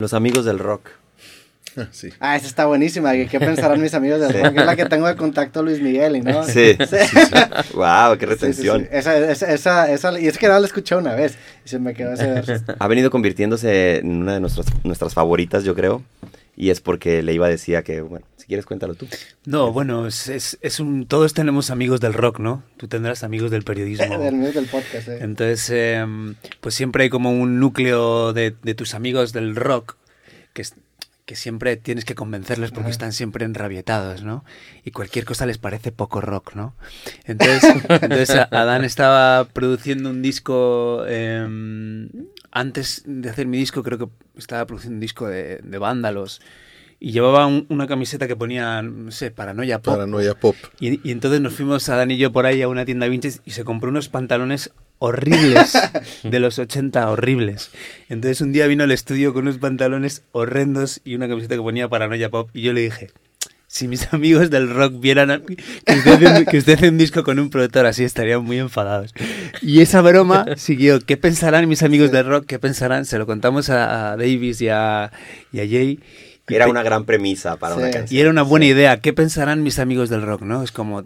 [0.00, 0.88] Los amigos del rock.
[1.92, 2.08] Sí.
[2.18, 3.12] Ah, esa está buenísima.
[3.12, 4.56] ¿Qué pensarán mis amigos del rock?
[4.58, 6.42] Es la que tengo de contacto Luis Miguel, ¿no?
[6.44, 6.76] Sí.
[7.74, 8.80] wow, qué retención.
[8.80, 11.68] Sí, sí, esa, esa, esa, esa, y es que no la escuché una vez y
[11.68, 12.54] se me quedó ese verso.
[12.78, 16.02] Ha venido convirtiéndose en una de nuestras, nuestras favoritas, yo creo.
[16.56, 19.08] Y es porque le iba a decir que, bueno, si quieres cuéntalo tú.
[19.44, 22.62] No, bueno, es, es, es, un, todos tenemos amigos del rock, ¿no?
[22.76, 24.18] Tú tendrás amigos del periodismo.
[24.22, 25.18] del medio del podcast, eh.
[25.22, 26.06] Entonces, eh,
[26.60, 29.96] pues siempre hay como un núcleo de, de tus amigos del rock
[30.52, 30.62] que,
[31.24, 32.90] que siempre tienes que convencerles porque Ajá.
[32.90, 34.44] están siempre enrabietados, ¿no?
[34.84, 36.76] Y cualquier cosa les parece poco rock, ¿no?
[37.24, 41.04] Entonces, entonces Adán estaba produciendo un disco...
[41.08, 42.08] Eh,
[42.54, 46.40] antes de hacer mi disco, creo que estaba produciendo un disco de, de vándalos.
[47.00, 49.94] Y llevaba un, una camiseta que ponía, no sé, Paranoia Pop.
[49.94, 50.56] Paranoia Pop.
[50.80, 53.40] Y, y, entonces nos fuimos a Dan y yo por ahí a una tienda vintage
[53.44, 55.76] y se compró unos pantalones horribles
[56.22, 57.70] de los 80, horribles.
[58.08, 61.88] Entonces un día vino al estudio con unos pantalones horrendos y una camiseta que ponía
[61.88, 63.10] Paranoia Pop y yo le dije,
[63.74, 65.42] si mis amigos del rock vieran
[65.84, 69.12] que usted, hace, que usted hace un disco con un productor así, estarían muy enfadados.
[69.62, 71.00] Y esa broma siguió.
[71.00, 72.46] ¿Qué pensarán mis amigos del rock?
[72.46, 73.04] ¿Qué pensarán?
[73.04, 75.10] Se lo contamos a, a Davis y a,
[75.52, 75.98] y a Jay.
[76.46, 77.80] Era una gran premisa para sí.
[77.80, 78.16] una canción.
[78.16, 78.70] Y era una buena sí.
[78.70, 79.00] idea.
[79.00, 80.42] ¿Qué pensarán mis amigos del rock?
[80.42, 80.62] ¿no?
[80.62, 81.02] Es como...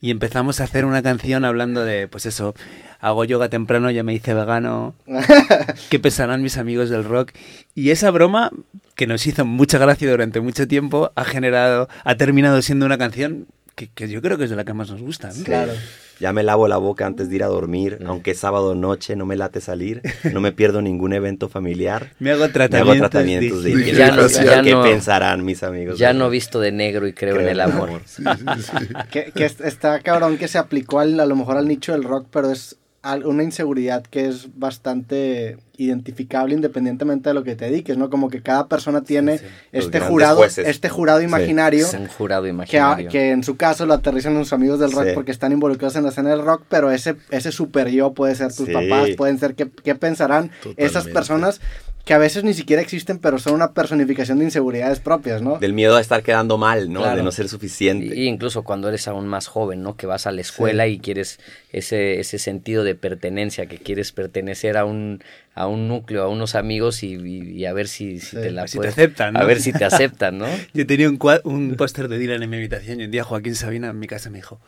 [0.00, 2.54] Y empezamos a hacer una canción hablando de, pues eso,
[3.00, 4.94] hago yoga temprano, ya me hice vegano,
[5.90, 7.32] ¿qué pensarán mis amigos del rock?
[7.74, 8.52] Y esa broma,
[8.98, 13.46] que nos hizo mucha gracia durante mucho tiempo, ha generado, ha terminado siendo una canción
[13.76, 15.28] que, que yo creo que es de la que más nos gusta.
[15.28, 15.34] ¿no?
[15.34, 15.44] Sí.
[15.44, 15.72] Claro.
[16.18, 19.24] Ya me lavo la boca antes de ir a dormir, aunque es sábado noche, no
[19.24, 22.10] me late salir, no me pierdo ningún evento familiar.
[22.18, 25.62] me hago tratamientos, me hago tratamientos de, de ya no, ya ¿Qué no, pensarán mis
[25.62, 25.96] amigos?
[25.96, 28.02] Ya no visto de negro y creo, creo en el amor.
[28.04, 28.94] Sí, sí, sí.
[29.12, 32.26] que, que, está cabrón que se aplicó al, a lo mejor al nicho del rock,
[32.32, 38.10] pero es una inseguridad que es bastante identificable independientemente de lo que te dediques, ¿no?
[38.10, 39.50] Como que cada persona tiene sí, sí.
[39.72, 40.66] este jurado, jueces.
[40.66, 41.96] este jurado imaginario, sí.
[41.96, 43.08] un jurado imaginario.
[43.08, 46.02] Que, que, en su caso lo aterrizan sus amigos del rock porque están involucrados en
[46.02, 49.54] la escena del rock, pero ese, ese super yo puede ser tus papás, pueden ser
[49.54, 50.84] qué, qué pensarán Totalmente.
[50.84, 51.60] esas personas
[52.08, 55.58] que a veces ni siquiera existen, pero son una personificación de inseguridades propias, ¿no?
[55.58, 57.00] Del miedo a estar quedando mal, ¿no?
[57.00, 57.18] Claro.
[57.18, 58.18] De no ser suficiente.
[58.18, 59.94] Y incluso cuando eres aún más joven, ¿no?
[59.94, 60.92] Que vas a la escuela sí.
[60.92, 61.38] y quieres
[61.70, 65.22] ese, ese sentido de pertenencia, que quieres pertenecer a un,
[65.54, 68.52] a un núcleo, a unos amigos y, y, y a ver si, si sí, te
[68.52, 69.40] la si puedes, te aceptan, ¿no?
[69.40, 70.46] A ver si te aceptan, ¿no?
[70.72, 73.90] Yo tenía un, un póster de Dylan en mi habitación y un día Joaquín Sabina
[73.90, 74.62] en mi casa me dijo,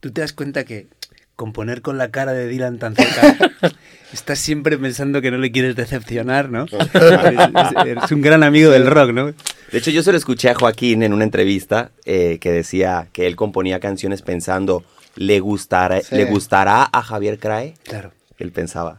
[0.00, 0.88] ¿tú te das cuenta que
[1.36, 3.52] componer con la cara de Dylan tan cerca,
[4.12, 6.64] estás siempre pensando que no le quieres decepcionar, ¿no?
[8.04, 9.26] es un gran amigo del rock, ¿no?
[9.26, 13.26] De hecho, yo se lo escuché a Joaquín en una entrevista eh, que decía que
[13.26, 16.16] él componía canciones pensando, ¿le gustará, sí.
[16.16, 17.74] ¿le gustará a Javier Crae?
[17.84, 18.12] Claro.
[18.38, 18.98] Él pensaba.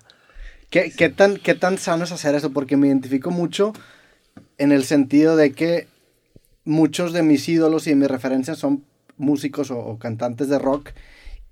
[0.69, 2.51] ¿Qué, ¿Qué, tan, ¿Qué tan sano es hacer eso?
[2.51, 3.73] Porque me identifico mucho
[4.59, 5.87] en el sentido de que
[6.65, 8.83] muchos de mis ídolos y de mis referencias son
[9.15, 10.91] músicos o, o cantantes de rock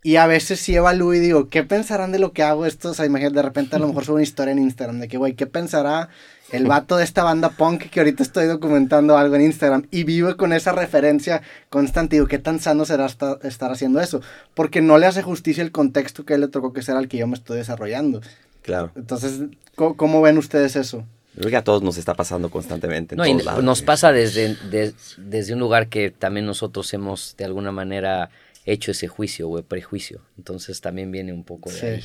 [0.05, 2.91] y a veces sí evalúo y digo, ¿qué pensarán de lo que hago esto?
[2.91, 5.17] O sea, imagínate, de repente a lo mejor subo una historia en Instagram de que,
[5.17, 6.09] güey, ¿qué pensará
[6.51, 9.87] el vato de esta banda punk que ahorita estoy documentando algo en Instagram?
[9.89, 12.17] Y vivo con esa referencia constante.
[12.17, 14.21] Digo, ¿qué tan sano será estar, estar haciendo eso?
[14.53, 17.17] Porque no le hace justicia el contexto que él le tocó que ser al que
[17.17, 18.21] yo me estoy desarrollando.
[18.61, 18.91] Claro.
[18.95, 19.41] Entonces,
[19.73, 21.03] ¿cómo, cómo ven ustedes eso?
[21.35, 23.15] Creo que a todos nos está pasando constantemente.
[23.15, 23.63] En no, todos y lados.
[23.63, 28.29] nos pasa desde, de, desde un lugar que también nosotros hemos de alguna manera
[28.65, 30.21] hecho ese juicio o prejuicio.
[30.37, 31.85] Entonces también viene un poco de Sí.
[31.85, 32.03] ahí.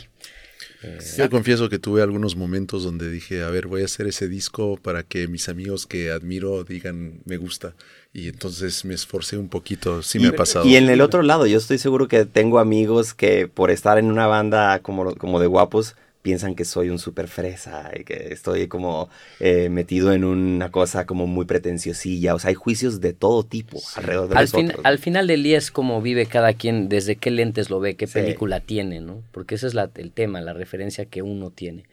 [0.82, 4.28] Eh, Yo confieso que tuve algunos momentos donde dije, a ver, voy a hacer ese
[4.28, 7.75] disco para que mis amigos que admiro digan me gusta.
[8.12, 10.66] Y entonces me esforcé un poquito, sí me y, ha pasado.
[10.66, 14.06] Y en el otro lado, yo estoy seguro que tengo amigos que por estar en
[14.06, 18.69] una banda como, como de guapos, piensan que soy un super fresa y que estoy
[18.69, 19.08] como
[19.38, 22.34] eh, metido en una cosa como muy pretenciosilla.
[22.34, 23.86] O sea, hay juicios de todo tipo sí.
[23.97, 24.72] alrededor de al nosotros.
[24.72, 27.97] Fin, al final del día es como vive cada quien, desde qué lentes lo ve,
[27.97, 28.14] qué sí.
[28.14, 29.22] película tiene, ¿no?
[29.32, 31.84] Porque ese es la, el tema, la referencia que uno tiene.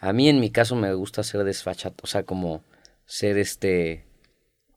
[0.00, 2.62] A mí en mi caso me gusta ser desfachatado, o sea, como
[3.06, 4.04] ser este...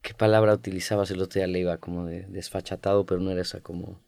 [0.02, 3.62] ¿Qué palabra utilizabas el otro día, le iba como de desfachatado, pero no era esa
[3.62, 4.02] como...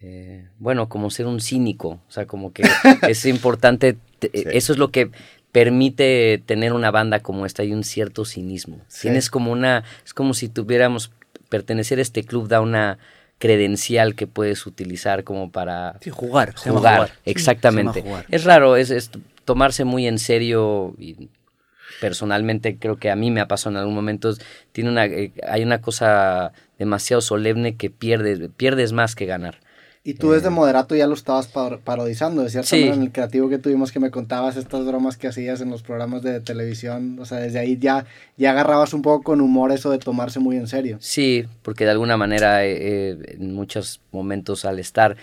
[0.00, 2.62] Eh, bueno, como ser un cínico, o sea, como que
[3.08, 4.44] es importante, te, sí.
[4.52, 5.10] eso es lo que
[5.52, 8.80] permite tener una banda como esta y un cierto cinismo.
[8.88, 9.02] Sí.
[9.02, 11.12] Tienes como una, es como si tuviéramos,
[11.48, 12.98] pertenecer a este club da una
[13.38, 17.10] credencial que puedes utilizar como para sí, jugar, jugar, jugar.
[17.24, 18.02] exactamente.
[18.02, 18.26] Jugar.
[18.30, 19.10] Es raro, es, es,
[19.44, 21.28] tomarse muy en serio y
[22.00, 24.32] personalmente creo que a mí me ha pasado en algún momento,
[24.72, 29.58] tiene una, eh, hay una cosa demasiado solemne que pierdes, pierdes más que ganar.
[30.02, 32.76] Y tú desde Eh, Moderato ya lo estabas par- parodizando, de cierta Sí.
[32.76, 35.82] manera, en el creativo que tuvimos que me contabas estas bromas que hacías en los
[35.82, 38.06] programas de televisión, o sea, desde ahí ya,
[38.38, 40.96] ya agarrabas un poco con humor eso de tomarse muy en serio.
[41.00, 42.78] Sí, porque de alguna manera eh,
[43.10, 45.18] eh, en muchos momentos al estar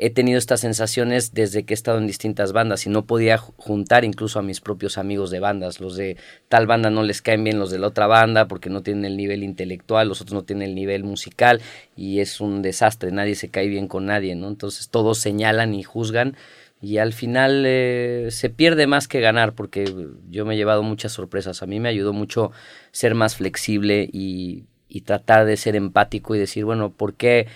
[0.00, 3.52] he tenido estas sensaciones desde que he estado en distintas bandas y no podía ju-
[3.56, 5.80] juntar incluso a mis propios amigos de bandas.
[5.80, 6.16] Los de
[6.48, 9.16] tal banda no les caen bien los de la otra banda porque no tienen el
[9.16, 11.60] nivel intelectual, los otros no tienen el nivel musical
[11.96, 14.48] y es un desastre, nadie se cae bien con nadie, ¿no?
[14.48, 16.36] Entonces todos señalan y juzgan
[16.80, 19.84] y al final eh, se pierde más que ganar porque
[20.30, 21.62] yo me he llevado muchas sorpresas.
[21.62, 22.52] A mí me ayudó mucho
[22.92, 27.48] ser más flexible y, y tratar de ser empático y decir, bueno, ¿por qué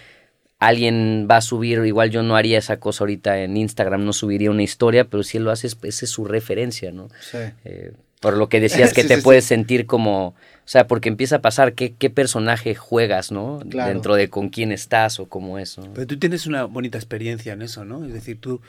[0.66, 1.78] alguien va a subir?
[1.84, 5.36] Igual yo no haría esa cosa ahorita en Instagram, no subiría una historia, pero si
[5.38, 7.08] él lo hace, es- esa es su referencia, ¿no?
[7.20, 7.38] Sí.
[7.64, 9.24] Eh, por lo que decías que Sí, te sí, sí.
[9.24, 13.60] puedes sentir como, o sea, porque empieza a pasar qué, qué personaje juegas, ¿no?
[13.68, 13.88] Claro.
[13.90, 15.92] Dentro de con quién estás o cómo es, ¿no?
[15.94, 18.04] Pero tú tienes una bonita experiencia en eso, ¿no?
[18.04, 18.60] Es decir, tú,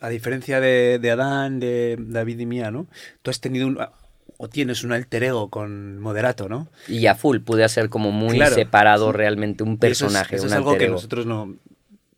[0.00, 2.86] a diferencia de, de Adán, de David y mía, ¿no?
[3.22, 3.78] Tú has tenido un,
[4.44, 6.66] o tienes un alter ego con Moderato, ¿no?
[6.88, 8.56] Y a full pude hacer como muy Claro.
[8.56, 11.54] separado realmente un Y eso es- personaje, Eso es, un algo alter que nosotros no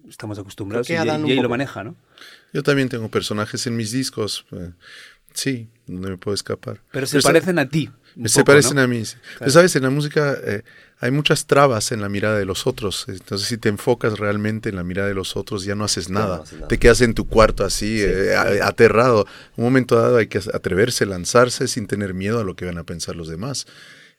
[0.08, 1.96] estamos acostumbrados y, y ahí lo maneja, ¿no?
[2.54, 4.46] Yo también tengo personajes en mis discos.
[5.34, 6.81] Sí, no me puedo escapar.
[6.90, 7.90] Pero se parecen a ti.
[8.26, 8.82] Se poco, parecen ¿no?
[8.82, 9.04] a mí.
[9.04, 9.16] sí.
[9.38, 10.62] Pero, sabes, en la música eh,
[11.00, 13.06] hay muchas trabas en la mirada de los otros.
[13.08, 16.20] Entonces, si te enfocas realmente en la mirada de los otros, ya no haces no
[16.20, 16.36] nada.
[16.36, 16.69] haces nada.
[16.69, 19.26] Te quedas en tu cuarto así, eh, aterrado.
[19.56, 22.84] Un momento dado hay que atreverse, lanzarse sin tener miedo a lo que van a
[22.84, 23.66] pensar los demás.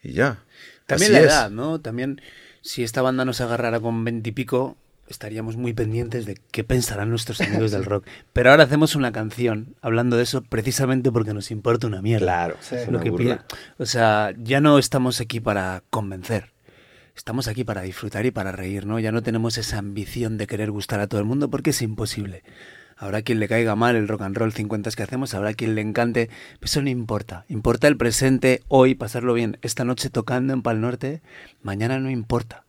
[0.04, 0.44] Y ya.
[0.86, 1.32] También Así la es.
[1.34, 1.80] edad, ¿no?
[1.80, 2.22] También,
[2.62, 7.72] si esta banda nos agarrara con veintipico, estaríamos muy pendientes de qué pensarán nuestros amigos
[7.72, 8.06] del rock.
[8.34, 12.26] Pero ahora hacemos una canción hablando de eso precisamente porque nos importa una mierda.
[12.26, 12.76] Claro, Sí.
[12.90, 13.40] Lo que pide-
[13.78, 16.52] O sea, ya no estamos aquí para convencer.
[17.16, 19.00] Estamos aquí para disfrutar y para reír, ¿no?
[19.00, 22.44] Ya no tenemos esa ambición de querer gustar a todo el mundo porque es imposible.
[22.98, 25.82] Habrá quien le caiga mal el rock and roll 50 que hacemos, habrá quien le
[25.82, 26.28] encante,
[26.60, 27.46] pero eso no importa.
[27.48, 29.58] Importa el presente, hoy, pasarlo bien.
[29.62, 31.22] Esta noche tocando en Pal Norte,
[31.62, 32.65] mañana no importa.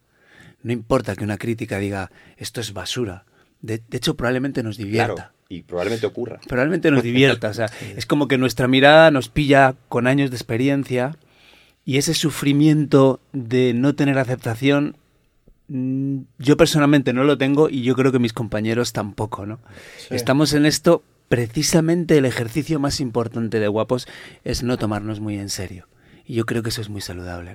[0.66, 3.24] No importa que una crítica diga, esto es basura.
[3.62, 6.40] De, de hecho, probablemente nos divierta Claro, y probablemente ocurra.
[6.48, 7.50] probablemente nos divierta.
[7.50, 11.16] O sea, es como que nuestra mirada nos pilla con años de experiencia
[11.84, 14.96] y ese sufrimiento de no tener aceptación,
[15.68, 19.60] mm, yo personalmente no lo tengo y yo creo que mis compañeros tampoco, ¿no?
[19.98, 20.16] Sí.
[20.16, 24.08] Estamos en esto, precisamente el ejercicio más importante de guapos
[24.42, 25.86] es no tomarnos muy en serio.
[26.26, 27.54] Y yo creo que eso es muy saludable,